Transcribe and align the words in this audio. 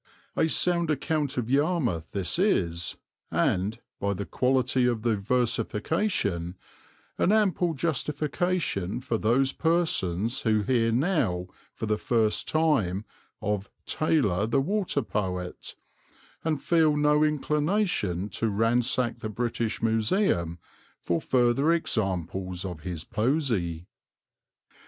A 0.35 0.47
sound 0.49 0.89
account 0.89 1.37
of 1.37 1.47
Yarmouth 1.47 2.11
this 2.11 2.39
is, 2.39 2.97
and, 3.29 3.79
by 3.99 4.15
the 4.15 4.25
quality 4.25 4.87
of 4.87 5.03
the 5.03 5.15
versification, 5.15 6.55
an 7.19 7.31
ample 7.31 7.75
justification 7.75 8.99
for 8.99 9.19
those 9.19 9.53
persons 9.53 10.41
who 10.41 10.63
hear 10.63 10.91
now 10.91 11.45
for 11.75 11.85
the 11.85 11.99
first 11.99 12.47
time 12.47 13.05
of 13.43 13.69
"Taylor, 13.85 14.47
the 14.47 14.59
Water 14.59 15.03
Poet," 15.03 15.75
and 16.43 16.59
feel 16.59 16.97
no 16.97 17.23
inclination 17.23 18.27
to 18.29 18.49
ransack 18.49 19.19
the 19.19 19.29
British 19.29 19.83
Museum 19.83 20.57
for 20.99 21.21
further 21.21 21.71
examples 21.73 22.65
of 22.65 22.79
his 22.79 23.03
poesy. 23.03 23.85